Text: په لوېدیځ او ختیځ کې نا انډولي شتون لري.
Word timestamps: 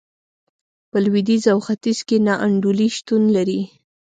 په 0.89 0.97
لوېدیځ 1.03 1.43
او 1.53 1.59
ختیځ 1.67 1.99
کې 2.07 2.17
نا 2.25 2.33
انډولي 2.45 2.87
شتون 2.97 3.23
لري. 3.35 3.61